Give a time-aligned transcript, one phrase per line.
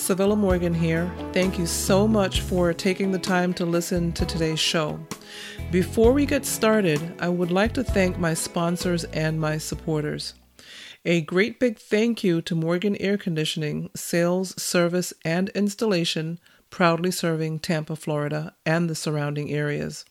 [0.00, 1.12] Civilla Morgan here.
[1.34, 4.98] Thank you so much for taking the time to listen to today's show.
[5.70, 10.32] Before we get started, I would like to thank my sponsors and my supporters.
[11.04, 17.58] A great big thank you to Morgan Air Conditioning, sales, service, and installation, proudly serving
[17.58, 20.06] Tampa, Florida, and the surrounding areas.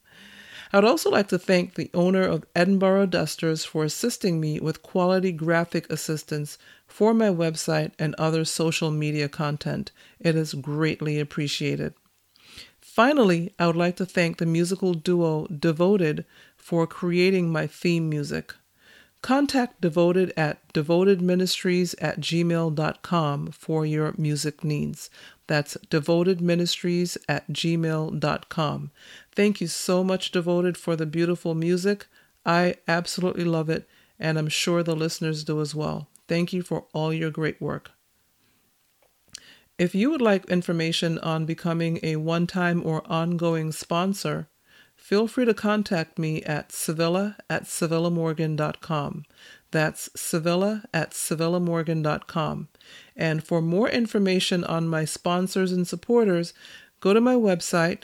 [0.73, 4.81] I would also like to thank the owner of Edinburgh Dusters for assisting me with
[4.81, 6.57] quality graphic assistance
[6.88, 9.91] for my website and other social media content.
[10.19, 11.94] It is greatly appreciated.
[12.80, 18.53] Finally, I would like to thank the musical duo Devoted for creating my theme music.
[19.22, 25.09] Contact Devoted at devotedministries at gmail.com for your music needs.
[25.47, 28.91] That's devotedministries at gmail.com.
[29.35, 32.07] Thank you so much, Devoted, for the beautiful music.
[32.45, 33.88] I absolutely love it,
[34.19, 36.09] and I'm sure the listeners do as well.
[36.28, 37.91] Thank you for all your great work.
[39.78, 44.47] If you would like information on becoming a one time or ongoing sponsor,
[44.95, 49.25] feel free to contact me at Civilla at CivillaMorgan.com.
[49.75, 52.69] That's Civilla at CivillaMorgan.com.
[53.13, 56.53] And for more information on my sponsors and supporters,
[57.02, 58.03] go to my website,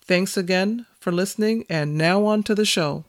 [0.00, 3.04] Thanks again for listening, and now on to the show.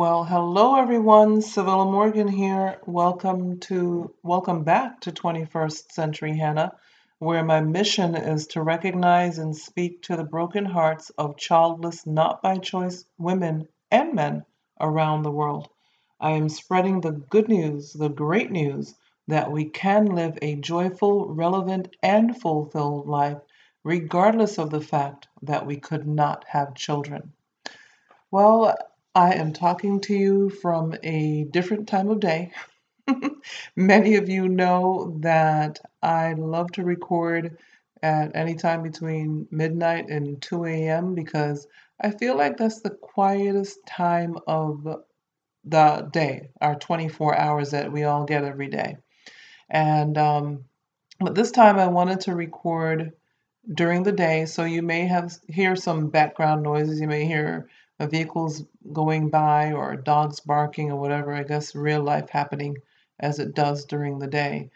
[0.00, 1.42] Well, hello everyone.
[1.42, 2.78] Civilla Morgan here.
[2.86, 6.72] Welcome to welcome back to 21st Century Hannah,
[7.18, 12.40] where my mission is to recognize and speak to the broken hearts of childless not
[12.40, 14.46] by choice women and men
[14.80, 15.68] around the world.
[16.18, 18.94] I am spreading the good news, the great news
[19.28, 23.42] that we can live a joyful, relevant, and fulfilled life
[23.84, 27.34] regardless of the fact that we could not have children.
[28.30, 28.74] Well,
[29.14, 32.50] I am talking to you from a different time of day.
[33.76, 37.58] Many of you know that I love to record
[38.02, 41.14] at any time between midnight and 2 a.m.
[41.14, 41.66] because
[42.00, 44.86] I feel like that's the quietest time of
[45.64, 48.98] the day, our 24 hours that we all get every day.
[49.70, 50.64] And um,
[51.20, 53.12] but this time I wanted to record
[53.74, 57.00] during the day, so you may have hear some background noises.
[57.00, 57.68] You may hear
[58.06, 62.76] vehicles going by or dogs barking or whatever, I guess real life happening
[63.18, 64.70] as it does during the day.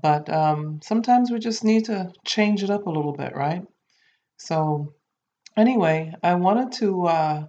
[0.00, 3.64] But um, sometimes we just need to change it up a little bit, right?
[4.36, 4.94] So,
[5.56, 7.46] anyway, I wanted to uh,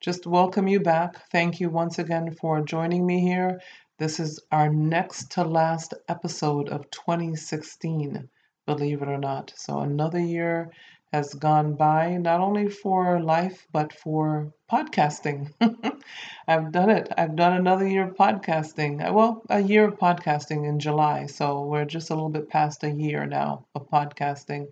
[0.00, 1.28] just welcome you back.
[1.32, 3.60] Thank you once again for joining me here.
[3.98, 8.28] This is our next to last episode of 2016,
[8.66, 9.52] believe it or not.
[9.56, 10.70] So, another year
[11.12, 15.52] has gone by, not only for life, but for podcasting.
[16.48, 17.12] I've done it.
[17.16, 19.06] I've done another year of podcasting.
[19.08, 21.26] Uh, well, a year of podcasting in July.
[21.26, 24.66] So we're just a little bit past a year now of podcasting.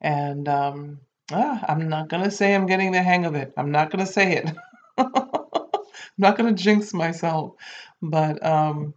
[0.00, 1.00] And um,
[1.32, 3.52] ah, I'm not going to say I'm getting the hang of it.
[3.56, 4.50] I'm not going to say it.
[4.98, 7.54] I'm not going to jinx myself.
[8.02, 8.94] But um,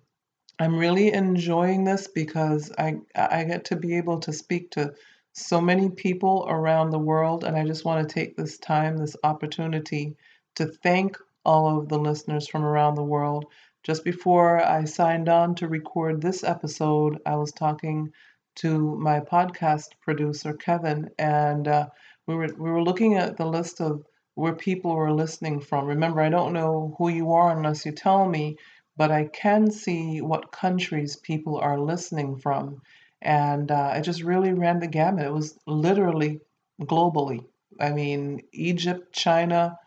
[0.59, 4.93] I'm really enjoying this because I, I get to be able to speak to
[5.33, 7.43] so many people around the world.
[7.43, 10.15] And I just want to take this time, this opportunity
[10.55, 13.45] to thank all of the listeners from around the world.
[13.83, 18.11] Just before I signed on to record this episode, I was talking
[18.55, 21.87] to my podcast producer, Kevin, and uh,
[22.27, 24.05] we, were, we were looking at the list of
[24.35, 25.87] where people were listening from.
[25.87, 28.57] Remember, I don't know who you are unless you tell me,
[28.97, 32.81] but I can see what countries people are listening from.
[33.21, 35.25] And uh, it just really ran the gamut.
[35.25, 36.41] It was literally
[36.81, 37.45] globally.
[37.79, 39.77] I mean, Egypt, China,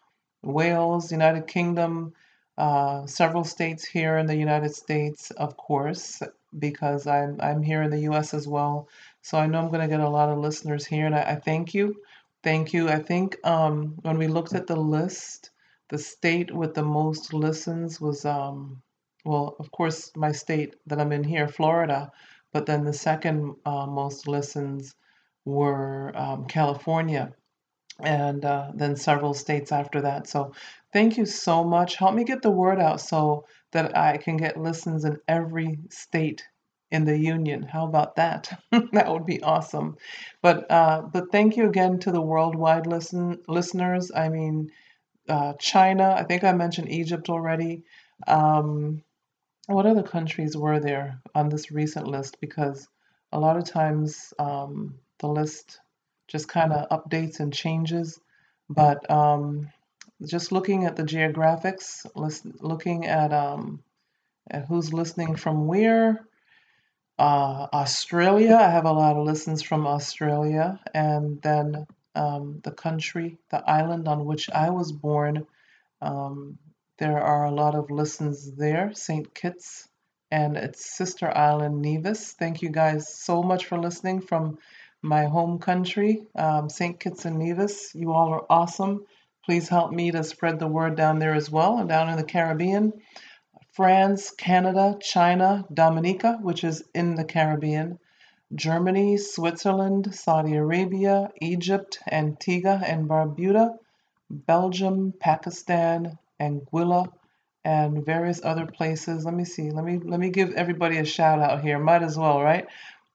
[0.43, 2.13] Wales, United Kingdom,
[2.59, 6.23] uh, several states here in the United States, of course,
[6.59, 8.35] because I'm I'm here in the U.S.
[8.35, 8.89] as well.
[9.23, 11.35] So I know I'm going to get a lot of listeners here, and I, I
[11.37, 11.97] thank you,
[12.45, 12.89] thank you.
[12.89, 15.51] I think um, when we looked at the list,
[15.91, 18.83] the state with the most listens was um,
[19.25, 22.13] well, of course, my state that I'm in here, Florida,
[22.55, 24.97] but then the second uh, most listens
[25.47, 27.35] were um, California
[28.01, 30.29] and uh, then several states after that.
[30.29, 30.53] So
[30.93, 31.97] thank you so much.
[31.97, 36.45] Help me get the word out so that I can get listens in every state
[36.91, 37.63] in the union.
[37.63, 38.51] How about that?
[38.93, 39.97] that would be awesome.
[40.43, 44.11] But uh, but thank you again to the worldwide listen listeners.
[44.15, 44.71] I mean,
[45.29, 46.15] uh, China.
[46.19, 47.85] I think I mentioned Egypt already.
[48.27, 49.03] Um,
[49.67, 52.39] what other countries were there on this recent list?
[52.41, 52.87] Because
[53.33, 55.81] a lot of times um, the list
[56.29, 58.19] just kind of updates and changes.
[58.69, 59.71] But um,
[60.25, 62.07] just looking at the geographics,
[62.61, 63.83] looking at, um,
[64.51, 66.27] at who's listening from where.
[67.17, 73.39] Uh, Australia, I have a lot of listens from Australia, and then um, the country,
[73.51, 75.47] the island on which I was born.
[76.03, 76.59] Um,
[76.99, 79.35] there are a lot of listens there, St.
[79.35, 79.89] Kitts
[80.31, 82.33] and its sister island, Nevis.
[82.33, 84.59] Thank you guys so much for listening from
[85.03, 86.99] my home country, um, St.
[86.99, 87.95] Kitts and Nevis.
[87.95, 89.05] You all are awesome.
[89.45, 92.25] Please help me to spread the word down there as well and down in the
[92.25, 92.93] Caribbean.
[93.73, 97.99] France, Canada, China, Dominica, which is in the Caribbean,
[98.55, 103.77] Germany, Switzerland, Saudi Arabia, Egypt, Antigua and Barbuda,
[104.31, 107.07] Belgium, Pakistan, Anguilla,
[107.65, 109.25] and various other places.
[109.25, 109.71] Let me see.
[109.71, 111.79] Let me let me give everybody a shout out here.
[111.79, 112.67] Might as well, right?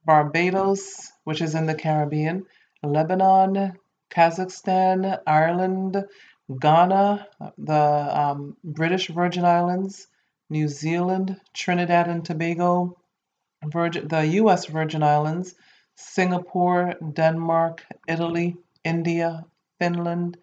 [0.05, 2.45] Barbados, which is in the Caribbean,
[2.81, 3.77] Lebanon,
[4.09, 6.03] Kazakhstan, Ireland,
[6.59, 7.27] Ghana,
[7.57, 10.07] the um, British Virgin Islands,
[10.49, 12.97] New Zealand, Trinidad and Tobago,
[13.63, 14.65] Virgin, the U.S.
[14.65, 15.53] Virgin Islands,
[15.95, 19.45] Singapore, Denmark, Italy, India,
[19.77, 20.37] Finland,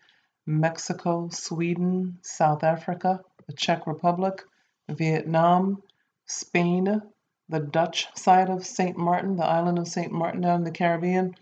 [0.46, 4.42] Mexico, Sweden, South Africa, the Czech Republic,
[4.88, 5.82] Vietnam,
[6.26, 7.02] Spain,
[7.48, 8.96] the Dutch side of St.
[8.96, 10.12] Martin, the island of St.
[10.12, 11.34] Martin down in the Caribbean,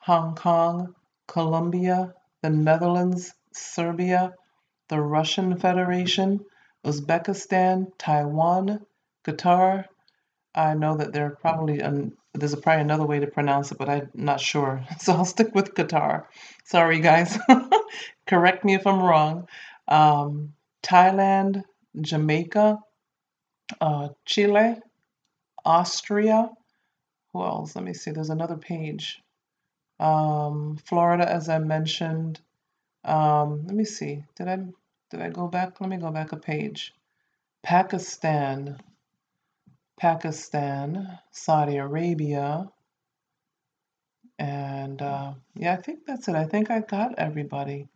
[0.00, 0.94] Hong Kong,
[1.28, 4.34] Colombia, the Netherlands, Serbia,
[4.88, 6.40] the Russian Federation,
[6.84, 8.84] Uzbekistan, Taiwan,
[9.24, 9.86] Qatar.
[10.54, 13.88] I know that there are probably an, there's probably another way to pronounce it, but
[13.88, 14.84] I'm not sure.
[15.00, 16.24] So I'll stick with Qatar.
[16.64, 17.38] Sorry, guys.
[18.26, 19.48] Correct me if I'm wrong.
[19.88, 21.64] Um, Thailand,
[22.00, 22.78] Jamaica,
[23.80, 24.76] uh, Chile,
[25.64, 26.50] Austria.
[27.32, 27.76] Who else?
[27.76, 28.10] Let me see.
[28.10, 29.22] There's another page.
[30.00, 32.40] Um, Florida, as I mentioned.
[33.04, 34.24] Um, let me see.
[34.36, 34.56] Did I
[35.10, 35.80] did I go back?
[35.80, 36.94] Let me go back a page.
[37.62, 38.80] Pakistan,
[39.98, 42.68] Pakistan, Saudi Arabia,
[44.38, 46.34] and uh, yeah, I think that's it.
[46.34, 47.88] I think I got everybody.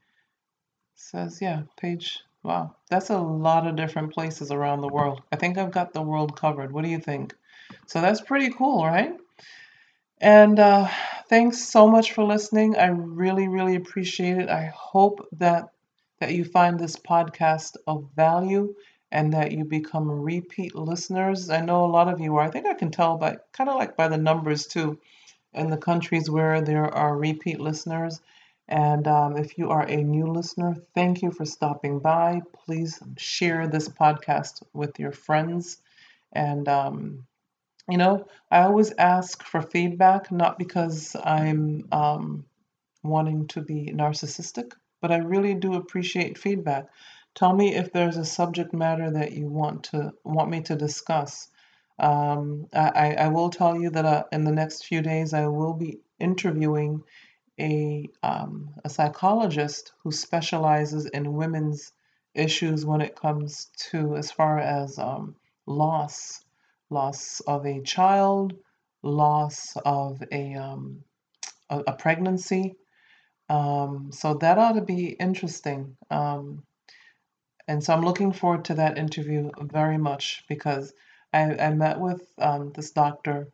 [0.95, 2.21] Says yeah, page.
[2.43, 5.23] Wow, that's a lot of different places around the world.
[5.33, 6.73] I think I've got the world covered.
[6.73, 7.35] What do you think?
[7.87, 9.17] So that's pretty cool, right?
[10.21, 10.89] And uh,
[11.29, 12.77] thanks so much for listening.
[12.77, 14.49] I really, really appreciate it.
[14.49, 15.71] I hope that
[16.21, 18.75] that you find this podcast of value
[19.13, 21.51] and that you become repeat listeners.
[21.51, 22.43] I know a lot of you are.
[22.45, 24.99] I think I can tell by kind of like by the numbers too,
[25.57, 28.21] in the countries where there are repeat listeners.
[28.69, 32.43] And um, if you are a new listener, thank you for stopping by.
[32.65, 35.79] Please share this podcast with your friends
[36.33, 37.27] and um,
[37.89, 42.45] you know, I always ask for feedback, not because I'm um,
[43.03, 46.89] wanting to be narcissistic, but I really do appreciate feedback.
[47.35, 51.49] Tell me if there's a subject matter that you want to want me to discuss.
[51.99, 55.73] Um, I, I will tell you that uh, in the next few days I will
[55.73, 57.03] be interviewing
[57.59, 61.93] a um, a psychologist who specializes in women's
[62.35, 65.37] issues when it comes to as far as um,
[65.67, 66.45] loss
[66.91, 68.55] loss of a child,
[69.03, 71.03] loss of a, um,
[71.71, 72.75] a, a, pregnancy.
[73.49, 75.97] Um, so that ought to be interesting.
[76.11, 76.63] Um,
[77.69, 80.93] and so I'm looking forward to that interview very much because
[81.33, 83.49] I, I met with um, this doctor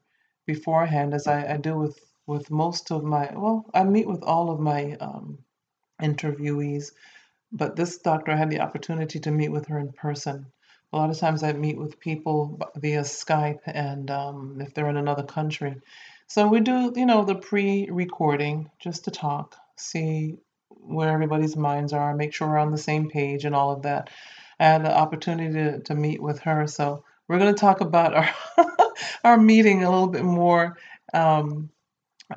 [0.46, 4.50] beforehand, as I, I, do with, with most of my, well, I meet with all
[4.50, 5.38] of my um,
[6.00, 6.92] interviewees,
[7.52, 10.46] but this doctor I had the opportunity to meet with her in person
[10.92, 14.98] a lot of times I meet with people via Skype, and um, if they're in
[14.98, 15.76] another country.
[16.26, 20.36] So we do, you know, the pre-recording just to talk, see
[20.68, 24.10] where everybody's minds are, make sure we're on the same page and all of that.
[24.60, 26.66] I had the opportunity to, to meet with her.
[26.66, 28.30] So we're going to talk about our
[29.24, 30.76] our meeting a little bit more
[31.14, 31.70] um,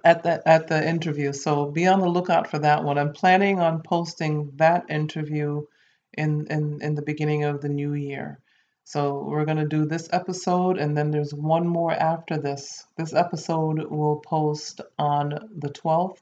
[0.03, 1.33] at the at the interview.
[1.33, 2.97] So be on the lookout for that one.
[2.97, 5.65] I'm planning on posting that interview
[6.13, 8.39] in in, in the beginning of the new year.
[8.83, 12.85] So we're going to do this episode and then there's one more after this.
[12.97, 16.19] This episode will post on the 12th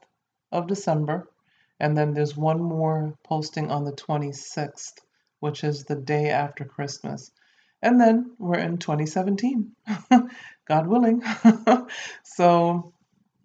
[0.50, 1.28] of December
[1.80, 4.94] and then there's one more posting on the 26th,
[5.40, 7.30] which is the day after Christmas.
[7.84, 9.70] And then we're in 2017,
[10.68, 11.22] God willing.
[12.24, 12.94] so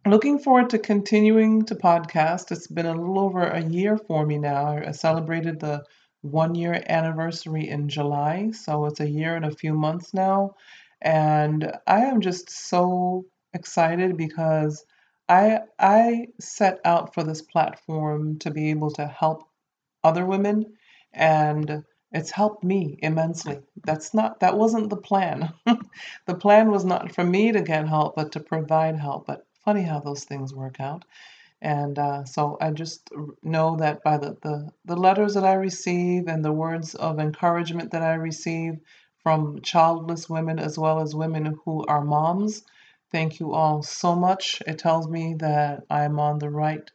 [0.07, 2.49] looking forward to continuing to podcast.
[2.53, 4.77] It's been a little over a year for me now.
[4.77, 5.83] I celebrated the
[6.21, 10.55] one year anniversary in July, so it's a year and a few months now.
[11.01, 14.85] And I am just so excited because
[15.27, 19.43] I I set out for this platform to be able to help
[20.01, 20.77] other women
[21.11, 23.59] and it's helped me immensely.
[23.85, 25.53] That's not that wasn't the plan.
[26.25, 29.27] the plan was not for me to get help but to provide help.
[29.27, 31.05] But funny how those things work out.
[31.61, 33.09] And uh, so I just
[33.43, 37.91] know that by the, the, the letters that I receive and the words of encouragement
[37.91, 38.79] that I receive
[39.23, 42.63] from childless women as well as women who are moms,
[43.11, 44.61] thank you all so much.
[44.67, 46.89] It tells me that I'm on the right,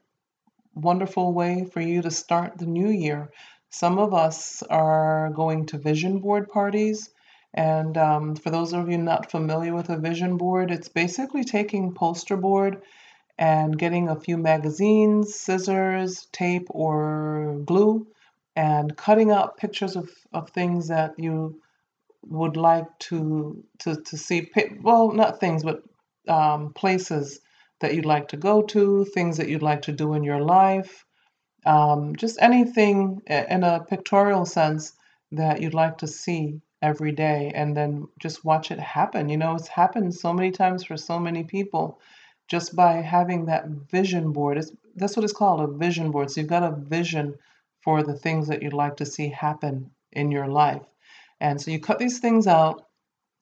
[0.74, 3.30] wonderful way for you to start the new year.
[3.70, 7.10] Some of us are going to vision board parties.
[7.54, 11.94] And um, for those of you not familiar with a vision board, it's basically taking
[11.94, 12.82] poster board
[13.38, 18.06] and getting a few magazines, scissors, tape, or glue,
[18.54, 21.60] and cutting out pictures of, of things that you
[22.28, 24.50] would like to to, to see.
[24.82, 25.82] Well, not things, but
[26.28, 27.40] um, places
[27.80, 31.04] that you'd like to go to, things that you'd like to do in your life,
[31.66, 34.92] um, just anything in a pictorial sense
[35.32, 39.28] that you'd like to see every day, and then just watch it happen.
[39.28, 42.00] You know, it's happened so many times for so many people
[42.48, 44.58] just by having that vision board.
[44.58, 46.30] It's, that's what it's called a vision board.
[46.30, 47.36] So you've got a vision
[47.82, 50.82] for the things that you'd like to see happen in your life.
[51.40, 52.86] And so you cut these things out,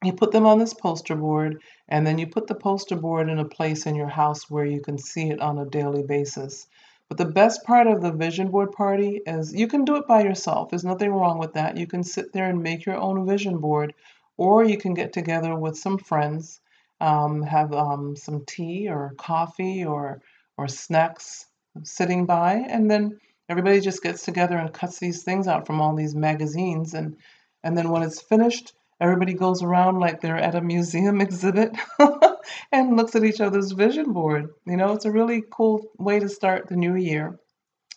[0.02, 3.38] you put them on this poster board, and then you put the poster board in
[3.38, 6.66] a place in your house where you can see it on a daily basis.
[7.08, 10.22] But the best part of the vision board party is you can do it by
[10.22, 10.70] yourself.
[10.70, 11.76] There's nothing wrong with that.
[11.76, 13.94] You can sit there and make your own vision board,
[14.36, 16.60] or you can get together with some friends
[17.00, 20.22] um, have um, some tea or coffee or
[20.56, 21.46] or snacks
[21.82, 25.94] sitting by, and then everybody just gets together and cuts these things out from all
[25.94, 27.16] these magazines, and
[27.64, 31.72] and then when it's finished, everybody goes around like they're at a museum exhibit
[32.72, 34.50] and looks at each other's vision board.
[34.66, 37.40] You know, it's a really cool way to start the new year.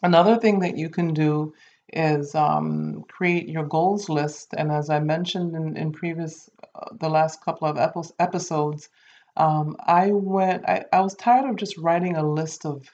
[0.01, 1.53] Another thing that you can do
[1.93, 4.53] is um, create your goals list.
[4.57, 8.89] And as I mentioned in, in previous, uh, the last couple of epi- episodes,
[9.36, 12.89] um, I went, I, I was tired of just writing a list of,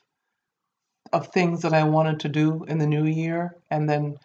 [1.12, 4.18] of things that I wanted to do in the new year and then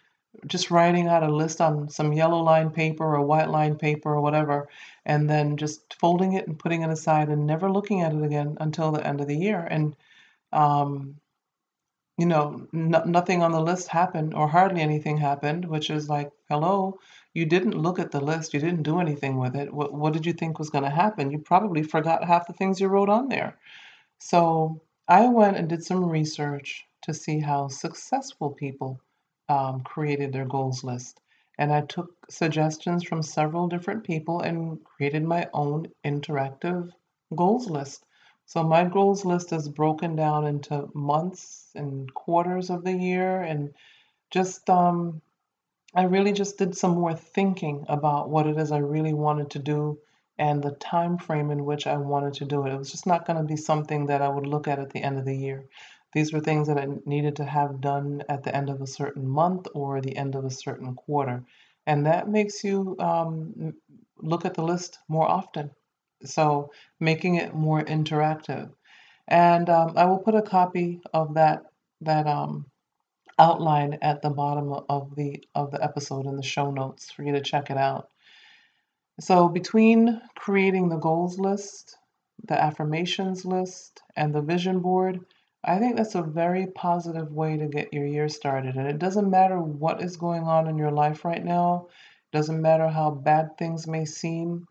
[0.46, 4.20] just writing out a list on some yellow line paper or white line paper or
[4.20, 4.68] whatever,
[5.04, 8.56] and then just folding it and putting it aside and never looking at it again
[8.60, 9.60] until the end of the year.
[9.60, 9.96] And
[10.52, 11.16] um,
[12.18, 16.30] you know, no, nothing on the list happened or hardly anything happened, which is like,
[16.48, 16.98] hello,
[17.32, 19.72] you didn't look at the list, you didn't do anything with it.
[19.72, 21.30] What, what did you think was going to happen?
[21.30, 23.56] You probably forgot half the things you wrote on there.
[24.18, 29.00] So I went and did some research to see how successful people
[29.48, 31.20] um, created their goals list.
[31.58, 36.90] And I took suggestions from several different people and created my own interactive
[37.34, 38.04] goals list.
[38.46, 43.74] So my goals list is broken down into months and quarters of the year and
[44.30, 45.20] just um,
[45.94, 49.58] I really just did some more thinking about what it is I really wanted to
[49.58, 49.98] do
[50.38, 52.72] and the time frame in which I wanted to do it.
[52.72, 55.02] It was just not going to be something that I would look at at the
[55.02, 55.64] end of the year.
[56.14, 59.26] These were things that I needed to have done at the end of a certain
[59.26, 61.44] month or the end of a certain quarter.
[61.86, 63.74] And that makes you um,
[64.18, 65.70] look at the list more often
[66.24, 68.70] so making it more interactive.
[69.28, 71.64] And um, I will put a copy of that
[72.00, 72.66] that um,
[73.38, 77.32] outline at the bottom of the of the episode in the show notes for you
[77.32, 78.08] to check it out.
[79.20, 81.98] So between creating the goals list,
[82.44, 85.20] the affirmations list, and the vision board,
[85.64, 88.76] I think that's a very positive way to get your year started.
[88.76, 91.88] And it doesn't matter what is going on in your life right now,
[92.32, 94.66] doesn't matter how bad things may seem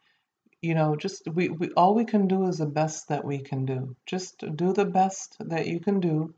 [0.61, 3.65] you know just we, we all we can do is the best that we can
[3.65, 6.33] do just do the best that you can do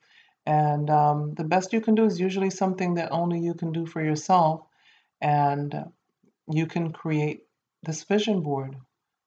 [0.46, 3.86] and um, the best you can do is usually something that only you can do
[3.86, 4.62] for yourself
[5.22, 5.86] and
[6.52, 7.42] you can create
[7.84, 8.76] this vision board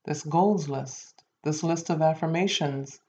[0.05, 3.01] this goals list this list of affirmations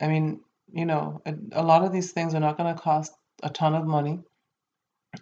[0.00, 0.40] i mean
[0.72, 3.12] you know a, a lot of these things are not going to cost
[3.42, 4.20] a ton of money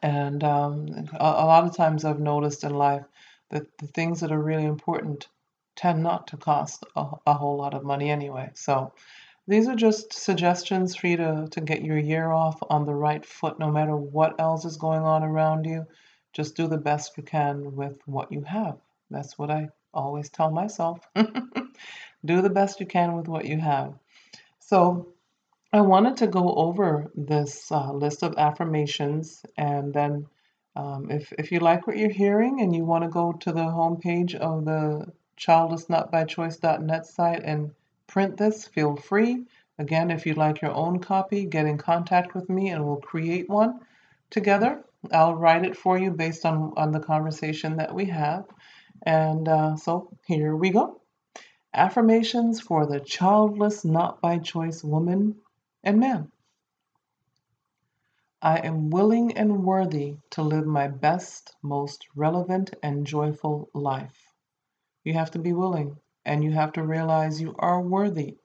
[0.02, 3.04] and um, a, a lot of times i've noticed in life
[3.50, 5.28] that the things that are really important
[5.76, 8.50] tend not to cost a, a whole lot of money anyway.
[8.54, 8.92] So
[9.46, 13.24] these are just suggestions for you to, to get your year off on the right
[13.24, 15.86] foot no matter what else is going on around you.
[16.32, 18.78] Just do the best you can with what you have.
[19.10, 21.06] That's what I always tell myself.
[22.24, 23.94] do the best you can with what you have.
[24.60, 25.08] So
[25.74, 30.26] I wanted to go over this uh, list of affirmations and then
[30.76, 33.64] um, if, if you like what you're hearing and you want to go to the
[33.64, 35.06] homepage of the
[35.38, 37.70] childlessnotbychoice.net site and
[38.06, 39.46] print this, feel free.
[39.78, 43.48] Again, if you'd like your own copy, get in contact with me and we'll create
[43.48, 43.80] one
[44.28, 44.84] together.
[45.10, 48.44] I'll write it for you based on, on the conversation that we have.
[49.06, 51.00] And uh, so here we go.
[51.72, 55.36] Affirmations for the childless, not by choice woman
[55.84, 56.32] and man.
[58.42, 64.32] I am willing and worthy to live my best, most relevant, and joyful life.
[65.04, 68.38] You have to be willing and you have to realize you are worthy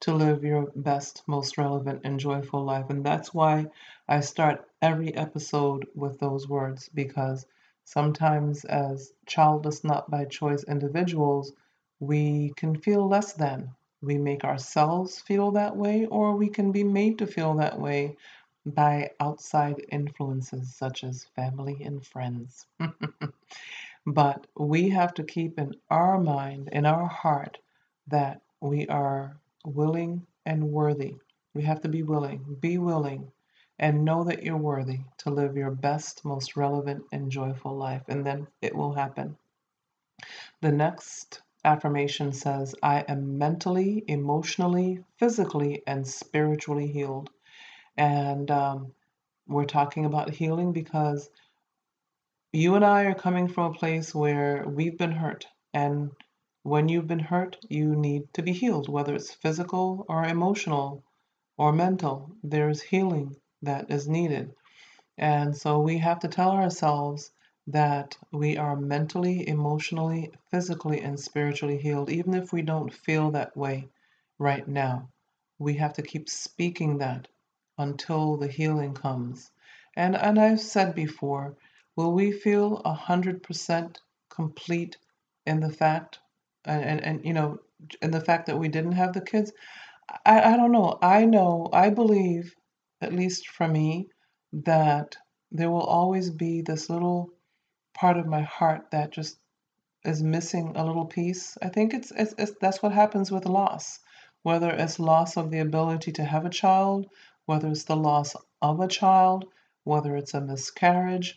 [0.00, 2.90] to live your best, most relevant, and joyful life.
[2.90, 3.66] And that's why
[4.08, 7.46] I start every episode with those words because
[7.84, 11.52] sometimes, as childless, not by choice individuals,
[12.00, 13.74] we can feel less than.
[14.02, 18.16] We make ourselves feel that way, or we can be made to feel that way
[18.64, 22.66] by outside influences such as family and friends.
[24.06, 27.58] But we have to keep in our mind, in our heart,
[28.06, 31.16] that we are willing and worthy.
[31.52, 32.56] We have to be willing.
[32.60, 33.30] Be willing
[33.78, 38.02] and know that you're worthy to live your best, most relevant, and joyful life.
[38.08, 39.36] And then it will happen.
[40.62, 47.30] The next affirmation says, I am mentally, emotionally, physically, and spiritually healed.
[47.96, 48.92] And um,
[49.46, 51.28] we're talking about healing because
[52.52, 55.46] you and I are coming from a place where we've been hurt.
[55.74, 56.12] And
[56.62, 61.02] when you've been hurt, you need to be healed, whether it's physical or emotional
[61.56, 62.30] or mental.
[62.42, 64.54] There's healing that is needed.
[65.18, 67.30] And so we have to tell ourselves
[67.68, 73.56] that we are mentally, emotionally, physically, and spiritually healed, even if we don't feel that
[73.56, 73.88] way
[74.38, 75.08] right now.
[75.60, 77.28] We have to keep speaking that
[77.78, 79.50] until the healing comes.
[79.96, 81.56] And, and I've said before,
[81.96, 84.00] will we feel a hundred percent
[84.30, 84.98] complete
[85.46, 86.20] in the fact
[86.66, 87.58] and, and, and you know
[88.02, 89.52] in the fact that we didn't have the kids
[90.26, 92.54] I, I don't know i know i believe
[93.00, 94.08] at least for me
[94.52, 95.16] that
[95.52, 97.30] there will always be this little
[98.00, 99.38] part of my heart that just
[100.04, 104.00] is missing a little piece i think it's, it's, it's that's what happens with loss
[104.42, 107.06] whether it's loss of the ability to have a child
[107.46, 109.46] whether it's the loss of a child
[109.84, 111.36] whether it's a miscarriage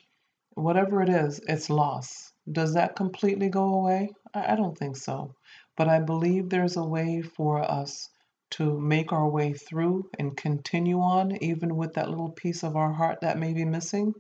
[0.55, 2.33] whatever it is, it's loss.
[2.51, 4.11] Does that completely go away?
[4.33, 5.35] I don't think so.
[5.77, 8.09] But I believe there's a way for us
[8.51, 12.91] to make our way through and continue on, even with that little piece of our
[12.91, 14.13] heart that may be missing,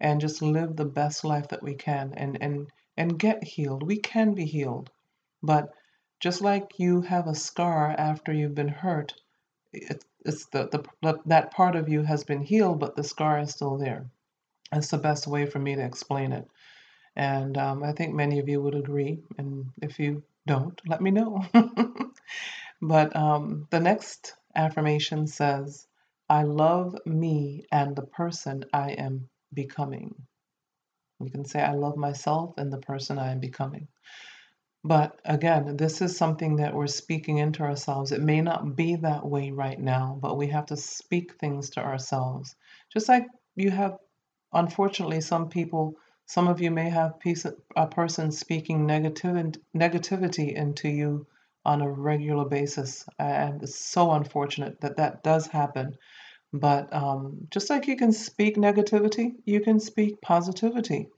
[0.00, 3.82] and just live the best life that we can and, and, and get healed.
[3.82, 4.90] We can be healed.
[5.42, 5.70] But
[6.20, 9.14] just like you have a scar after you've been hurt,
[9.72, 13.50] it, it's the, the that part of you has been healed, but the scar is
[13.50, 14.06] still there.
[14.72, 16.48] That's the best way for me to explain it.
[17.16, 19.18] And um, I think many of you would agree.
[19.38, 21.44] And if you don't, let me know.
[22.82, 25.86] but um, the next affirmation says,
[26.28, 30.14] I love me and the person I am becoming.
[31.20, 33.88] You can say, I love myself and the person I am becoming.
[34.84, 38.12] But again, this is something that we're speaking into ourselves.
[38.12, 41.80] It may not be that way right now, but we have to speak things to
[41.80, 42.54] ourselves.
[42.92, 43.98] Just like you have,
[44.52, 47.44] unfortunately, some people, some of you may have piece,
[47.76, 51.26] a person speaking negativ- negativity into you
[51.64, 53.04] on a regular basis.
[53.18, 55.96] And it's so unfortunate that that does happen.
[56.52, 61.08] But um, just like you can speak negativity, you can speak positivity.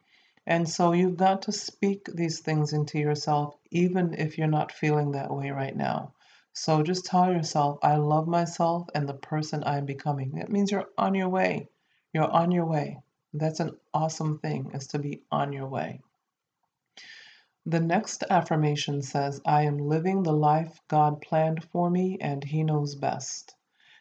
[0.47, 5.13] And so you've got to speak these things into yourself, even if you're not feeling
[5.13, 6.15] that way right now.
[6.53, 10.33] So just tell yourself, I love myself and the person I'm becoming.
[10.33, 11.69] That means you're on your way.
[12.13, 12.99] You're on your way.
[13.33, 16.01] That's an awesome thing, is to be on your way.
[17.67, 22.65] The next affirmation says, I am living the life God planned for me and He
[22.65, 23.55] knows best.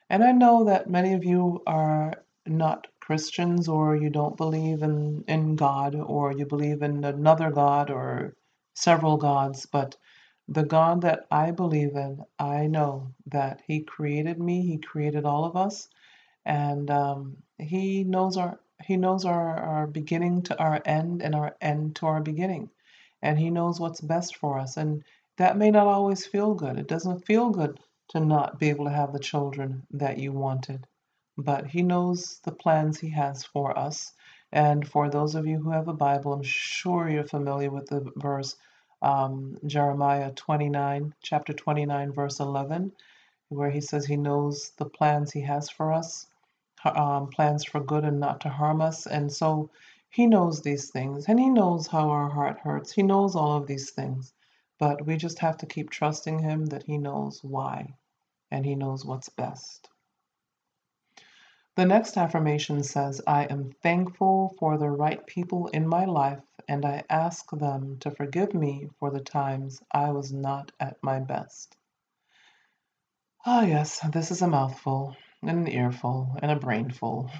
[0.09, 2.13] And I know that many of you are
[2.47, 7.91] not Christians or you don't believe in, in God or you believe in another God
[7.91, 8.35] or
[8.75, 9.97] several gods, but
[10.49, 15.45] the God that I believe in, I know that He created me, He created all
[15.45, 15.89] of us,
[16.45, 21.55] and um, He knows our He knows our, our beginning to our end and our
[21.61, 22.69] end to our beginning.
[23.23, 24.77] And He knows what's best for us.
[24.77, 25.03] And
[25.37, 26.79] that may not always feel good.
[26.79, 30.81] It doesn't feel good to not be able to have the children that you wanted
[31.37, 34.13] but He knows the plans He has for us.
[34.51, 38.11] And for those of you who have a Bible, I'm sure you're familiar with the
[38.17, 38.55] verse
[39.01, 42.93] um, Jeremiah 29, chapter 29, verse 11,
[43.49, 46.27] where He says He knows the plans He has for us,
[46.85, 49.07] um, plans for good and not to harm us.
[49.07, 49.71] And so
[50.11, 52.91] He knows these things, and He knows how our heart hurts.
[52.93, 54.33] He knows all of these things.
[54.79, 57.93] But we just have to keep trusting Him that He knows why
[58.49, 59.89] and He knows what's best.
[61.75, 66.85] The next affirmation says, I am thankful for the right people in my life, and
[66.85, 71.77] I ask them to forgive me for the times I was not at my best.
[73.45, 77.31] Ah, oh, yes, this is a mouthful, and an earful, and a brainful.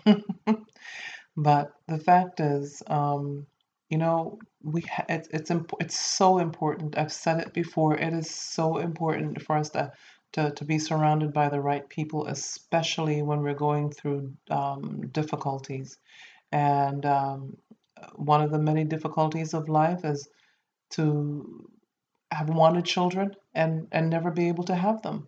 [1.36, 3.46] but the fact is, um,
[3.90, 6.98] you know, we ha- it's it's imp- it's so important.
[6.98, 7.98] I've said it before.
[7.98, 9.92] It is so important for us to
[10.34, 15.98] to, to be surrounded by the right people, especially when we're going through um, difficulties.
[16.52, 17.58] And um,
[18.16, 20.30] one of the many difficulties of life is
[20.92, 21.68] to
[22.32, 25.28] have wanted children and, and never be able to have them.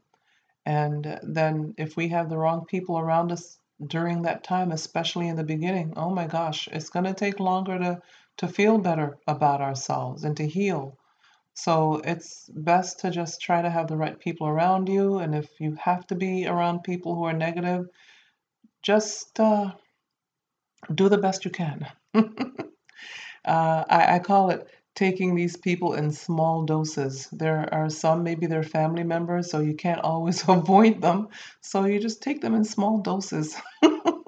[0.65, 5.35] And then if we have the wrong people around us during that time, especially in
[5.35, 8.01] the beginning, oh my gosh, it's going to take longer to,
[8.41, 10.97] to feel better about ourselves and to heal.
[11.53, 15.19] So it's best to just try to have the right people around you.
[15.19, 17.85] And if you have to be around people who are negative,
[18.81, 19.73] just uh,
[20.95, 21.85] do the best you can.
[22.15, 22.23] uh,
[23.45, 27.27] I, I call it taking these people in small doses.
[27.31, 31.27] There are some, maybe they're family members, so you can't always avoid them.
[31.61, 33.55] So you just take them in small doses.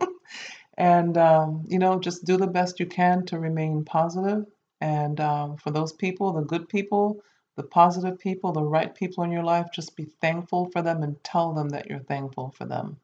[0.77, 4.45] and, um, you know, just do the best you can to remain positive
[4.83, 7.23] and um, for those people, the good people,
[7.55, 11.23] the positive people, the right people in your life, just be thankful for them and
[11.23, 12.97] tell them that you're thankful for them.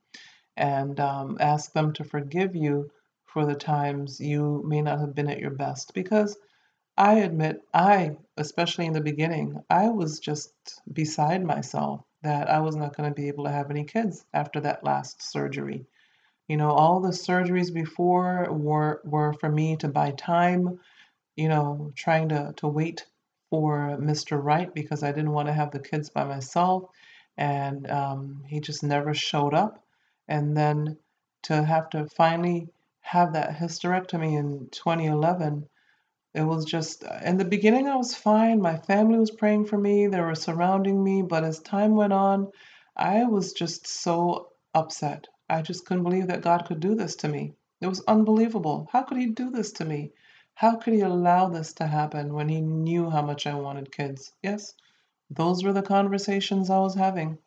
[0.58, 2.92] And um, ask them to forgive you
[3.28, 5.94] for the times you may not have been at your best.
[5.94, 6.38] Because
[6.98, 10.52] I admit, I, especially in the beginning, I was just
[10.92, 14.60] beside myself that I was not going to be able to have any kids after
[14.60, 15.86] that last surgery.
[16.50, 20.80] You know, all the surgeries before were, were for me to buy time
[21.36, 23.06] you know, trying to, to wait
[23.50, 24.44] for Mr.
[24.44, 26.90] Right because I didn't want to have the kids by myself.
[27.38, 29.84] And um, he just never showed up.
[30.28, 30.98] And then
[31.44, 32.68] to have to finally
[33.02, 35.70] have that hysterectomy in 2011,
[36.34, 38.62] it was just, in the beginning, I was fine.
[38.62, 41.22] My family was praying for me, they were surrounding me.
[41.22, 42.52] But as time went on,
[42.98, 45.28] I was just so upset.
[45.50, 47.56] I just couldn't believe that God could do this to me.
[47.82, 48.90] It was unbelievable.
[48.92, 50.12] How could He do this to me?
[50.60, 54.34] How could he allow this to happen when he knew how much I wanted kids?
[54.44, 54.74] Yes,
[55.30, 57.38] those were the conversations I was having.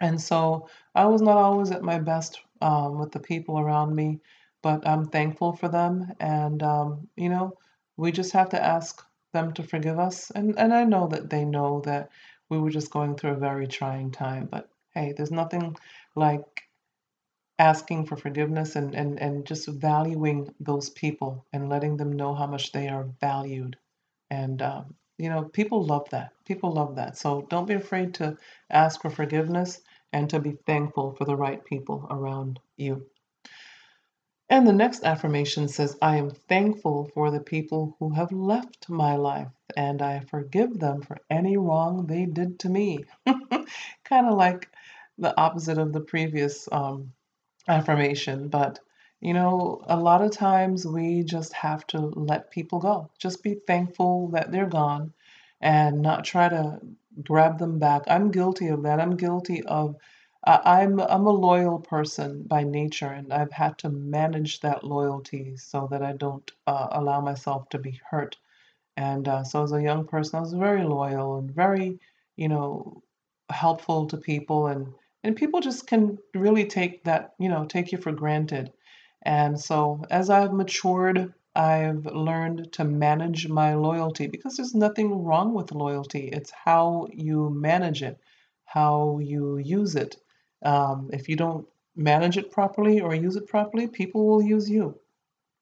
[0.00, 4.20] And so I was not always at my best um, with the people around me,
[4.62, 6.10] but I'm thankful for them.
[6.20, 7.58] And, um, you know,
[7.98, 10.30] we just have to ask them to forgive us.
[10.30, 12.08] And, and I know that they know that
[12.48, 14.46] we were just going through a very trying time.
[14.46, 15.76] But hey, there's nothing
[16.14, 16.62] like
[17.58, 22.46] asking for forgiveness and, and, and just valuing those people and letting them know how
[22.46, 23.76] much they are valued.
[24.30, 26.32] And, um, you know, people love that.
[26.46, 27.16] People love that.
[27.18, 28.36] So don't be afraid to
[28.70, 29.80] ask for forgiveness
[30.12, 33.06] and to be thankful for the right people around you.
[34.50, 39.16] And the next affirmation says, I am thankful for the people who have left my
[39.16, 43.04] life and I forgive them for any wrong they did to me.
[44.04, 44.70] kind of like
[45.18, 47.12] the opposite of the previous um,
[47.68, 48.80] affirmation, but
[49.20, 53.10] you know, a lot of times we just have to let people go.
[53.18, 55.12] Just be thankful that they're gone
[55.60, 56.80] and not try to
[57.24, 58.02] grab them back.
[58.06, 59.00] I'm guilty of that.
[59.00, 59.96] I'm guilty of
[60.44, 65.88] I'm I'm a loyal person by nature, and I've had to manage that loyalty so
[65.90, 68.36] that I don't uh, allow myself to be hurt.
[68.96, 72.00] And uh, so, as a young person, I was very loyal and very,
[72.36, 73.02] you know,
[73.50, 77.98] helpful to people, and and people just can really take that, you know, take you
[77.98, 78.72] for granted.
[79.22, 85.54] And so, as I've matured, I've learned to manage my loyalty because there's nothing wrong
[85.54, 86.28] with loyalty.
[86.28, 88.18] It's how you manage it,
[88.64, 90.16] how you use it.
[90.62, 94.98] Um, if you don't manage it properly or use it properly, people will use you.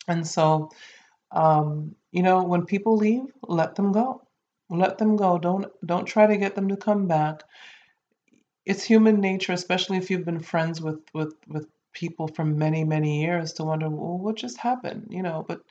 [0.06, 0.70] And so,
[1.32, 4.22] um, you know, when people leave, let them go.
[4.68, 5.38] Let them go.
[5.38, 7.42] Don't don't try to get them to come back.
[8.66, 13.22] It's human nature, especially if you've been friends with with with people for many many
[13.22, 15.08] years, to wonder, well, what just happened?
[15.10, 15.62] You know, but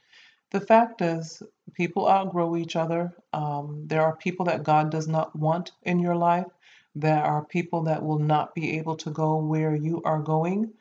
[0.52, 3.14] the fact is, people outgrow each other.
[3.34, 6.48] Um, there are people that God does not want in your life.
[6.96, 10.72] There are people that will not be able to go where you are going.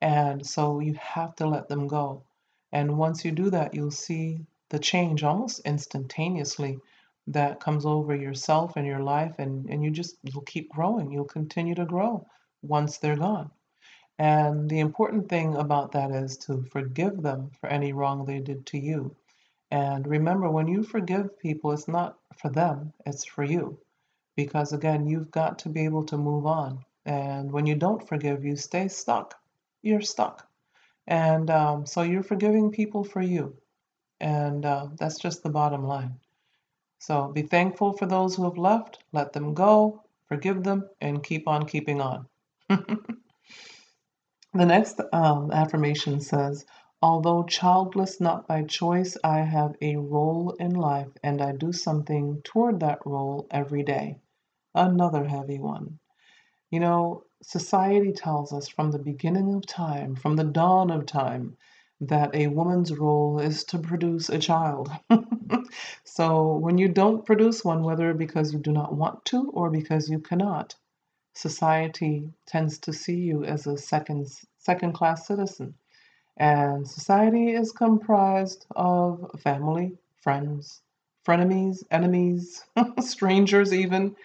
[0.00, 2.22] And so you have to let them go.
[2.72, 6.78] And once you do that, you'll see the change almost instantaneously
[7.26, 9.34] that comes over yourself and your life.
[9.38, 11.10] And, and you just, you'll keep growing.
[11.10, 12.26] You'll continue to grow
[12.62, 13.50] once they're gone.
[14.18, 18.64] And the important thing about that is to forgive them for any wrong they did
[18.66, 19.16] to you.
[19.70, 23.78] And remember, when you forgive people, it's not for them, it's for you.
[24.36, 26.84] Because again, you've got to be able to move on.
[27.06, 29.34] And when you don't forgive, you stay stuck.
[29.82, 30.46] You're stuck.
[31.06, 33.56] And um, so you're forgiving people for you.
[34.20, 36.20] And uh, that's just the bottom line.
[37.06, 41.46] So be thankful for those who have left, let them go, forgive them, and keep
[41.46, 42.28] on keeping on.
[44.54, 46.64] The next um, affirmation says,
[47.02, 52.40] Although childless not by choice, I have a role in life and I do something
[52.42, 54.16] toward that role every day.
[54.74, 55.98] Another heavy one.
[56.70, 61.58] You know, society tells us from the beginning of time, from the dawn of time,
[62.08, 64.90] that a woman's role is to produce a child.
[66.04, 70.08] so when you don't produce one, whether because you do not want to or because
[70.08, 70.74] you cannot,
[71.34, 75.74] society tends to see you as a second second class citizen.
[76.36, 80.82] And society is comprised of family, friends,
[81.26, 82.64] frenemies, enemies,
[83.00, 84.16] strangers, even.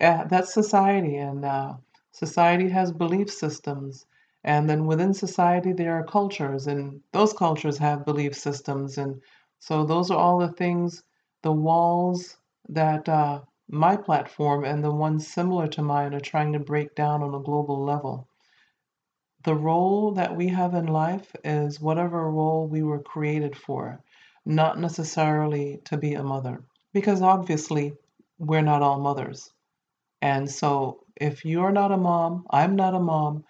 [0.00, 1.74] Uh, that's society, and uh,
[2.12, 4.06] society has belief systems.
[4.46, 8.96] And then within society, there are cultures, and those cultures have belief systems.
[8.96, 9.20] And
[9.58, 11.02] so, those are all the things,
[11.42, 12.36] the walls
[12.68, 17.24] that uh, my platform and the ones similar to mine are trying to break down
[17.24, 18.28] on a global level.
[19.42, 24.00] The role that we have in life is whatever role we were created for,
[24.44, 27.94] not necessarily to be a mother, because obviously
[28.38, 29.52] we're not all mothers.
[30.22, 33.44] And so if you're not a mom, I'm not a mom,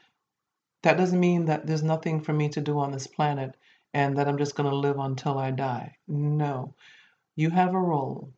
[0.87, 3.57] that doesn't mean that there's nothing for me to do on this planet
[3.93, 5.97] and that I'm just going to live until I die.
[6.07, 6.77] No,
[7.35, 8.33] you have a role.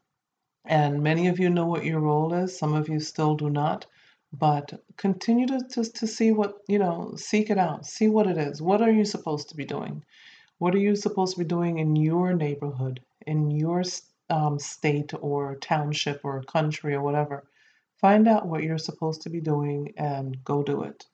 [0.65, 3.85] And many of you know what your role is, some of you still do not.
[4.33, 8.39] But continue to, to, to see what, you know, seek it out, see what it
[8.39, 8.63] is.
[8.63, 10.03] What are you supposed to be doing?
[10.57, 13.83] What are you supposed to be doing in your neighborhood, in your
[14.31, 17.45] um, state or township or country or whatever?
[18.01, 21.05] Find out what you're supposed to be doing and go do it.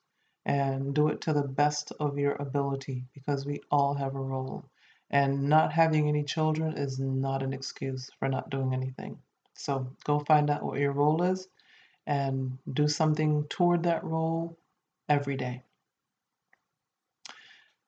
[0.45, 4.65] And do it to the best of your ability because we all have a role.
[5.09, 9.19] And not having any children is not an excuse for not doing anything.
[9.53, 11.47] So go find out what your role is
[12.05, 14.57] and do something toward that role
[15.09, 15.63] every day.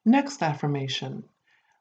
[0.06, 1.24] Next affirmation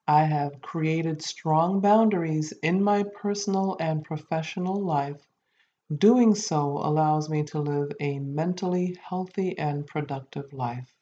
[0.08, 5.26] I have created strong boundaries in my personal and professional life
[5.94, 10.94] Doing so allows me to live a mentally healthy and productive life.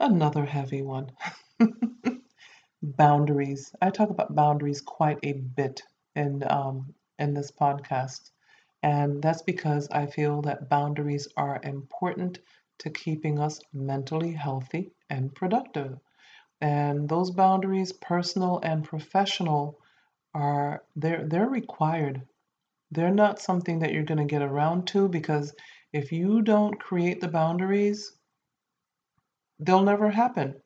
[0.00, 1.12] Another heavy one.
[2.82, 3.74] boundaries.
[3.80, 5.82] I talk about boundaries quite a bit
[6.14, 8.30] in um, in this podcast,
[8.82, 12.40] and that's because I feel that boundaries are important
[12.78, 15.98] to keeping us mentally healthy and productive.
[16.60, 19.78] And those boundaries, personal and professional,
[20.34, 22.22] are they're they're required.
[22.92, 25.54] They're not something that you're going to get around to because
[25.92, 28.12] if you don't create the boundaries,
[29.58, 30.60] they'll never happen.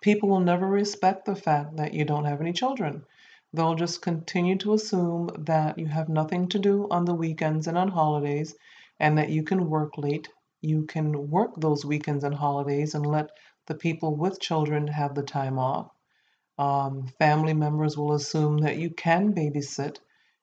[0.00, 3.04] People will never respect the fact that you don't have any children.
[3.52, 7.78] They'll just continue to assume that you have nothing to do on the weekends and
[7.78, 8.54] on holidays
[8.98, 10.28] and that you can work late.
[10.62, 13.30] You can work those weekends and holidays and let
[13.66, 15.90] the people with children have the time off.
[16.58, 19.98] Um, family members will assume that you can babysit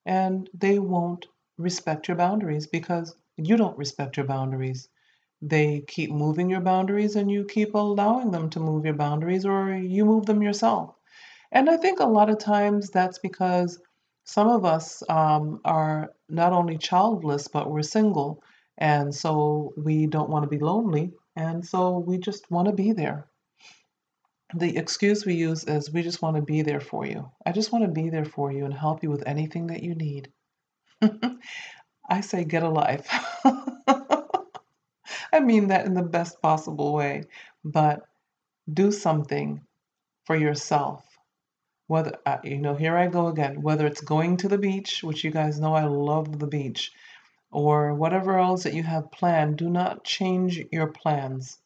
[0.06, 4.90] and they won't respect your boundaries because you don't respect your boundaries.
[5.42, 9.74] They keep moving your boundaries and you keep allowing them to move your boundaries or
[9.76, 10.96] you move them yourself.
[11.52, 13.80] And I think a lot of times that's because
[14.26, 18.44] some of us um, are not only childless, but we're single.
[18.80, 21.14] And so we don't want to be lonely.
[21.38, 23.29] And so we just want to be there.
[24.56, 27.30] The excuse we use is we just want to be there for you.
[27.46, 29.94] I just want to be there for you and help you with anything that you
[29.94, 30.32] need.
[32.10, 33.08] I say get a life.
[35.32, 37.26] I mean that in the best possible way,
[37.64, 38.08] but
[38.72, 39.62] do something
[40.26, 41.06] for yourself.
[41.88, 45.24] Whether, uh, you know, here I go again, whether it's going to the beach, which
[45.24, 46.92] you guys know I love the beach,
[47.52, 51.60] or whatever else that you have planned, do not change your plans.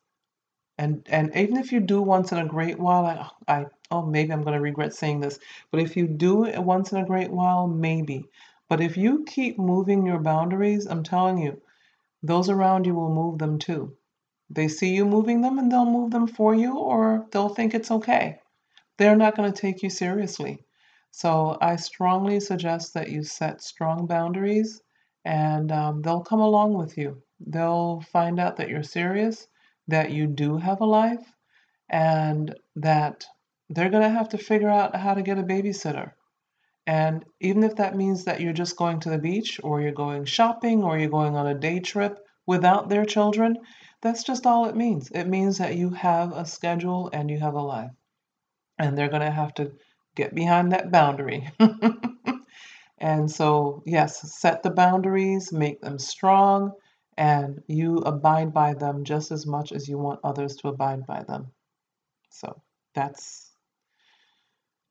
[0.78, 4.34] And, and even if you do once in a great while, I, I oh, maybe
[4.34, 5.40] I'm going to regret saying this,
[5.72, 8.26] but if you do it once in a great while, maybe.
[8.70, 11.62] But if you keep moving your boundaries, I'm telling you,
[12.24, 13.96] those around you will move them too.
[14.50, 17.92] They see you moving them and they'll move them for you, or they'll think it's
[17.92, 18.40] okay.
[18.98, 20.64] They're not going to take you seriously.
[21.12, 24.82] So I strongly suggest that you set strong boundaries
[25.26, 27.22] and um, they'll come along with you.
[27.40, 29.48] They'll find out that you're serious,
[29.88, 31.26] that you do have a life,
[31.89, 33.26] and that
[33.69, 36.12] they're going to have to figure out how to get a babysitter.
[36.86, 40.26] And even if that means that you're just going to the beach or you're going
[40.26, 43.58] shopping or you're going on a day trip without their children,
[44.02, 45.10] that's just all it means.
[45.12, 47.91] It means that you have a schedule and you have a life.
[48.78, 49.72] And they're going to have to
[50.15, 51.50] get behind that boundary.
[52.98, 56.74] and so, yes, set the boundaries, make them strong,
[57.17, 61.23] and you abide by them just as much as you want others to abide by
[61.23, 61.52] them.
[62.32, 62.62] So,
[62.95, 63.52] that's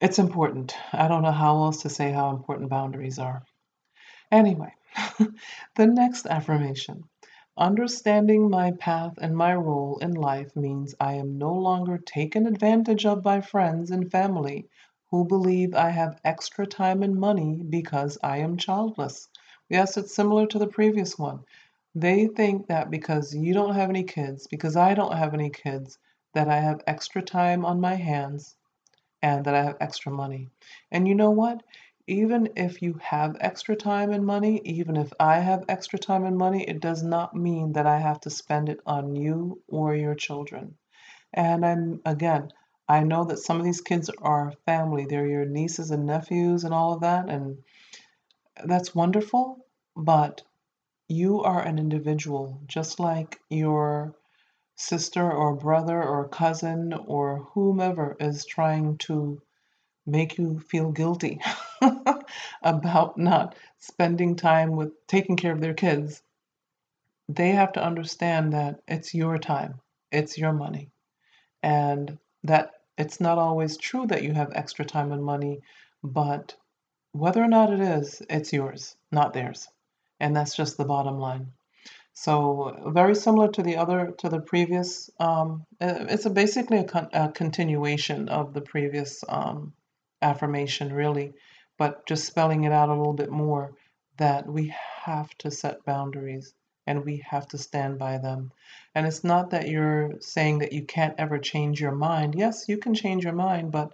[0.03, 0.77] it's important.
[0.93, 3.43] I don't know how else to say how important boundaries are.
[4.33, 4.75] Anyway,
[5.77, 7.05] the next affirmation.
[7.57, 13.07] Understanding my path and my role in life means I am no longer taken advantage
[13.07, 14.69] of by friends and family
[15.11, 19.29] who believe I have extra time and money because I am childless.
[19.69, 21.45] Yes, it's similar to the previous one.
[21.95, 25.99] They think that because you don't have any kids, because I don't have any kids,
[26.35, 28.57] that I have extra time on my hands
[29.21, 30.49] and that I have extra money.
[30.91, 31.63] And you know what?
[32.07, 36.37] Even if you have extra time and money, even if I have extra time and
[36.37, 40.15] money, it does not mean that I have to spend it on you or your
[40.15, 40.77] children.
[41.33, 42.51] And I'm, again,
[42.89, 45.07] I know that some of these kids are family.
[45.07, 47.29] They're your nieces and nephews and all of that.
[47.29, 47.59] And
[48.65, 49.65] that's wonderful.
[49.97, 50.43] But
[51.13, 54.15] you are an individual, just like your
[54.77, 59.41] sister or brother or cousin or whomever is trying to
[60.07, 61.41] make you feel guilty
[62.63, 66.23] about not spending time with taking care of their kids,
[67.29, 69.81] they have to understand that it's your time,
[70.11, 70.91] it's your money,
[71.63, 75.61] and that it's not always true that you have extra time and money,
[76.03, 76.57] but
[77.13, 79.69] whether or not it is, it's yours, not theirs.
[80.23, 81.49] And that's just the bottom line.
[82.15, 87.09] So very similar to the other, to the previous, um, it's a basically a, con-
[87.13, 89.73] a, continuation of the previous um,
[90.23, 91.33] affirmation, really,
[91.77, 93.73] but just spelling it out a little bit more
[94.19, 96.55] that we have to set boundaries
[96.87, 98.53] and we have to stand by them.
[98.95, 102.37] And it's not that you're saying that you can't ever change your mind.
[102.37, 103.93] Yes, you can change your mind, but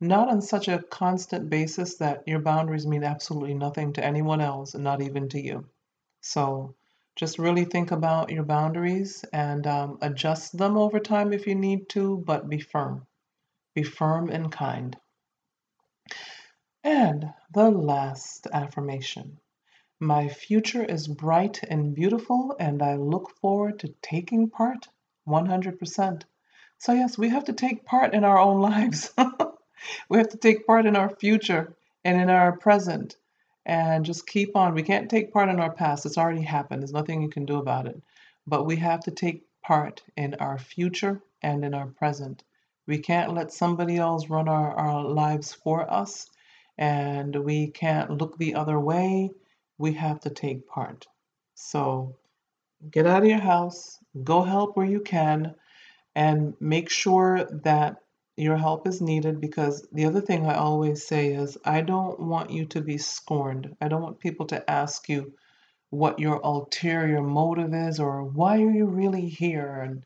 [0.00, 4.74] not on such a constant basis that your boundaries mean absolutely nothing to anyone else
[4.74, 5.68] and not even to you.
[6.22, 6.74] So,
[7.16, 11.88] just really think about your boundaries and um, adjust them over time if you need
[11.90, 13.06] to, but be firm.
[13.74, 14.96] Be firm and kind.
[16.84, 19.40] And the last affirmation
[20.00, 24.88] My future is bright and beautiful, and I look forward to taking part
[25.26, 26.26] 100%.
[26.78, 29.14] So, yes, we have to take part in our own lives.
[30.08, 31.74] We have to take part in our future
[32.04, 33.16] and in our present
[33.66, 34.74] and just keep on.
[34.74, 36.82] We can't take part in our past, it's already happened.
[36.82, 38.00] There's nothing you can do about it.
[38.46, 42.42] But we have to take part in our future and in our present.
[42.86, 46.26] We can't let somebody else run our, our lives for us,
[46.78, 49.30] and we can't look the other way.
[49.78, 51.06] We have to take part.
[51.54, 52.16] So
[52.90, 55.54] get out of your house, go help where you can,
[56.14, 57.96] and make sure that
[58.40, 62.50] your help is needed because the other thing I always say is I don't want
[62.50, 63.76] you to be scorned.
[63.80, 65.34] I don't want people to ask you
[65.90, 69.82] what your ulterior motive is or why are you really here?
[69.82, 70.04] And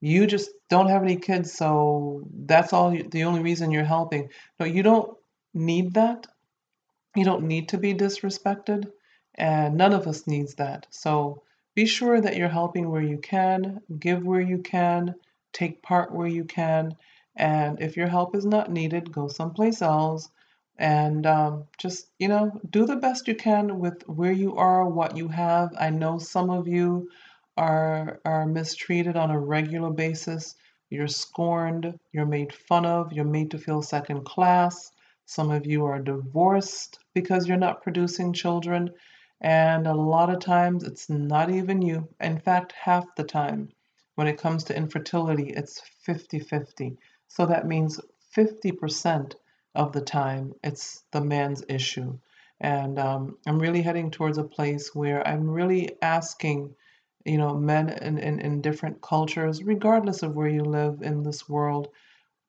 [0.00, 4.30] you just don't have any kids so that's all the only reason you're helping.
[4.58, 5.16] No you don't
[5.54, 6.26] need that.
[7.14, 8.90] You don't need to be disrespected
[9.36, 10.88] and none of us needs that.
[10.90, 11.42] So
[11.76, 15.14] be sure that you're helping where you can give where you can
[15.52, 16.96] take part where you can
[17.36, 20.28] and if your help is not needed go someplace else.
[20.78, 25.16] And um, just you know do the best you can with where you are what
[25.16, 25.70] you have.
[25.78, 27.08] I know some of you
[27.56, 30.54] are are mistreated on a regular basis.
[30.90, 34.90] You're scorned you're made fun of you're made to feel second class.
[35.24, 38.90] Some of you are divorced because you're not producing children.
[39.40, 42.08] And a lot of times it's not even you.
[42.20, 43.70] In fact half the time
[44.16, 46.96] when it comes to infertility it's 50-50
[47.34, 47.98] so that means
[48.36, 49.34] 50%
[49.74, 52.18] of the time it's the man's issue.
[52.60, 56.74] And um, I'm really heading towards a place where I'm really asking,
[57.24, 61.48] you know, men in, in, in different cultures, regardless of where you live in this
[61.48, 61.88] world,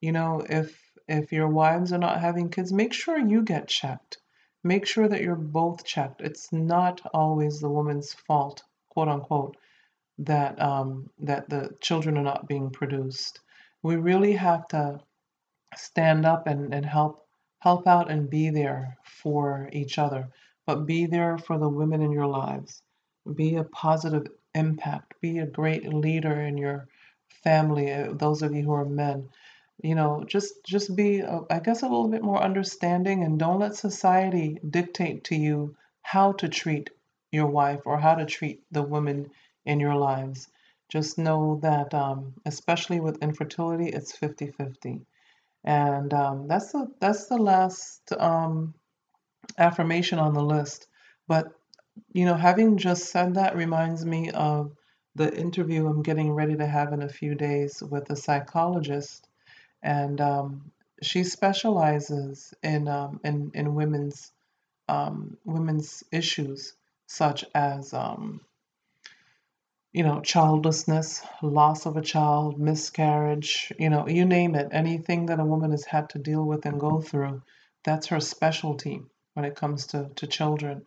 [0.01, 0.77] you know, if
[1.07, 4.17] if your wives are not having kids, make sure you get checked.
[4.65, 6.19] Make sure that you're both checked.
[6.19, 9.55] It's not always the woman's fault, quote unquote,
[10.17, 13.39] that um, that the children are not being produced.
[13.84, 15.01] We really have to
[15.75, 17.25] stand up and, and help
[17.59, 20.29] help out and be there for each other.
[20.65, 22.81] But be there for the women in your lives.
[23.36, 25.15] Be a positive impact.
[25.21, 26.88] Be a great leader in your
[27.43, 29.29] family uh, those of you who are men.
[29.84, 33.59] You know just just be uh, i guess a little bit more understanding and don't
[33.59, 36.89] let society dictate to you how to treat
[37.31, 39.31] your wife or how to treat the women
[39.65, 40.47] in your lives
[40.94, 45.02] just know that um, especially with infertility it's 50-50
[45.64, 48.74] and um, that's the that's the last um,
[49.58, 50.88] affirmation on the list.
[51.28, 51.48] But
[52.12, 54.72] you know, having just said that reminds me of
[55.16, 59.28] the interview I'm getting ready to have in a few days with a psychologist,
[59.82, 60.72] and um,
[61.02, 64.32] she specializes in um, in in women's
[64.89, 66.74] um, women's issues
[67.08, 68.41] such as um,
[69.94, 75.39] you know, childlessness, loss of a child, miscarriage, you know, you name it, anything that
[75.39, 77.44] a woman has had to deal with and go through,
[77.86, 79.02] that's her specialty
[79.36, 80.84] when it comes to, to children,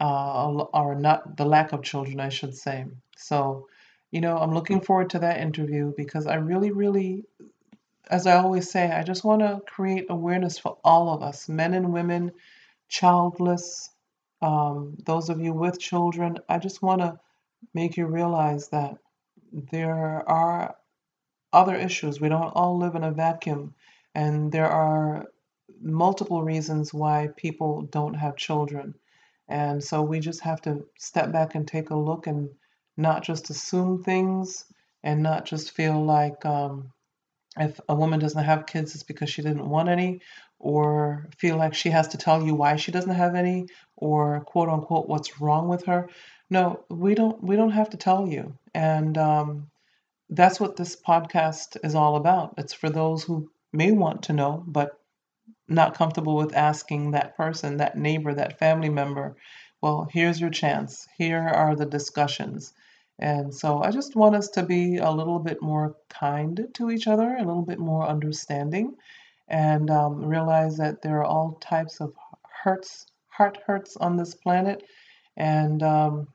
[0.00, 0.44] uh,
[0.74, 2.86] or not the lack of children, I should say.
[3.16, 3.68] So,
[4.10, 7.24] you know, I'm looking forward to that interview because I really, really,
[8.10, 11.74] as I always say, I just want to create awareness for all of us, men
[11.74, 12.32] and women,
[12.88, 13.90] childless,
[14.42, 16.38] um, those of you with children.
[16.48, 17.18] I just want to
[17.74, 18.96] make you realize that
[19.52, 20.76] there are
[21.52, 22.20] other issues.
[22.20, 23.74] We don't all live in a vacuum,
[24.14, 25.26] and there are
[25.80, 28.94] multiple reasons why people don't have children.
[29.48, 32.50] And so we just have to step back and take a look and
[32.96, 34.64] not just assume things
[35.02, 36.92] and not just feel like um,
[37.56, 40.20] if a woman doesn't have kids, it's because she didn't want any,
[40.58, 44.68] or feel like she has to tell you why she doesn't have any, or quote
[44.68, 46.08] unquote, what's wrong with her.
[46.50, 47.42] No, we don't.
[47.42, 49.70] We don't have to tell you, and um,
[50.30, 52.54] that's what this podcast is all about.
[52.58, 54.98] It's for those who may want to know, but
[55.68, 59.36] not comfortable with asking that person, that neighbor, that family member.
[59.82, 61.06] Well, here's your chance.
[61.16, 62.72] Here are the discussions.
[63.18, 67.06] And so I just want us to be a little bit more kind to each
[67.06, 68.94] other, a little bit more understanding,
[69.48, 72.14] and um, realize that there are all types of
[72.64, 74.82] hurts, heart hurts on this planet.
[75.36, 76.28] And um,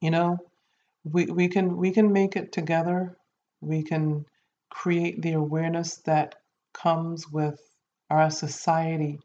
[0.00, 0.38] you know,
[1.04, 3.16] we, we can we can make it together.
[3.60, 4.26] We can
[4.70, 6.36] create the awareness that
[6.74, 7.60] comes with
[8.10, 9.20] our society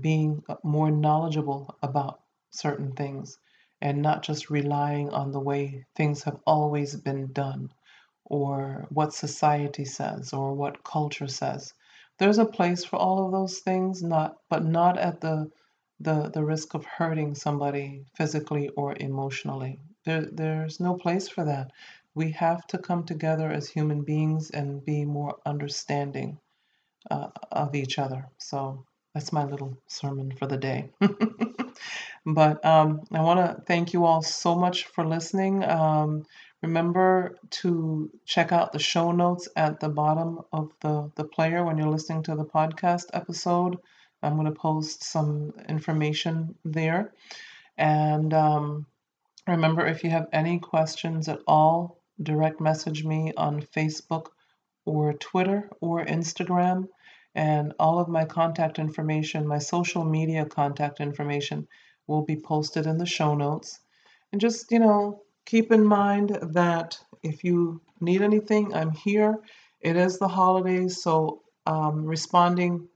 [0.00, 3.38] being uh, more knowledgeable about certain things
[3.82, 7.70] and not just relying on the way things have always been done
[8.24, 11.74] or what society says or what culture says.
[12.18, 15.50] There's a place for all of those things, not but not at the
[16.00, 19.80] the, the risk of hurting somebody physically or emotionally.
[20.06, 21.72] There, there's no place for that.
[22.14, 26.38] We have to come together as human beings and be more understanding
[27.10, 28.28] uh, of each other.
[28.38, 28.84] So
[29.14, 30.90] that's my little sermon for the day.
[32.26, 35.64] but um, I want to thank you all so much for listening.
[35.64, 36.24] Um,
[36.62, 41.78] remember to check out the show notes at the bottom of the, the player when
[41.78, 43.76] you're listening to the podcast episode.
[44.22, 47.12] I'm going to post some information there.
[47.78, 48.86] And um,
[49.52, 54.28] remember, if you have any questions at all, direct message me on Facebook
[54.84, 56.88] or Twitter or Instagram.
[57.34, 61.68] And all of my contact information, my social media contact information,
[62.06, 63.78] will be posted in the show notes.
[64.32, 69.36] And just, you know, keep in mind that if you need anything, I'm here.
[69.80, 72.88] It is the holidays, so um, responding,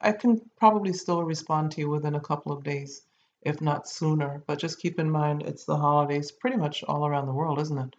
[0.00, 3.02] I can probably still respond to you within a couple of days,
[3.42, 4.42] if not sooner.
[4.46, 7.78] But just keep in mind, it's the holidays pretty much all around the world, isn't
[7.78, 7.96] it?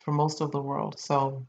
[0.00, 0.98] For most of the world.
[0.98, 1.46] So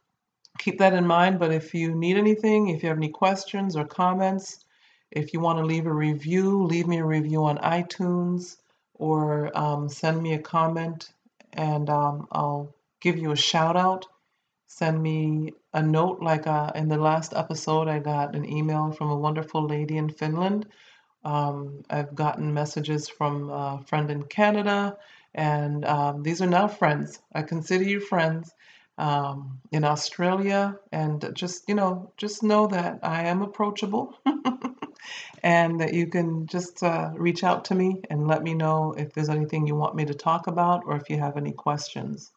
[0.57, 1.39] keep that in mind.
[1.39, 4.65] But if you need anything, if you have any questions or comments,
[5.11, 8.57] if you want to leave a review, leave me a review on iTunes
[8.93, 11.11] or um, send me a comment
[11.53, 14.05] and um, I'll give you a shout out.
[14.67, 19.09] Send me a note like uh, in the last episode, I got an email from
[19.09, 20.67] a wonderful lady in Finland.
[21.23, 24.97] Um, I've gotten messages from a friend in Canada,
[25.33, 27.19] and um, these are now friends.
[27.33, 28.53] I consider you friends
[28.97, 34.17] um, in Australia, and just you know, just know that I am approachable,
[35.43, 39.13] and that you can just uh, reach out to me and let me know if
[39.13, 42.31] there's anything you want me to talk about or if you have any questions.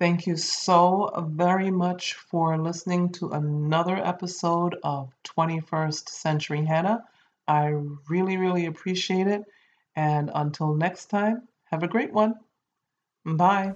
[0.00, 7.04] Thank you so very much for listening to another episode of 21st Century Hannah.
[7.46, 7.74] I
[8.08, 9.42] really, really appreciate it.
[9.96, 12.34] And until next time, have a great one.
[13.24, 13.74] Bye.